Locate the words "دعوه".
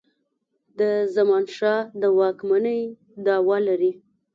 3.25-3.57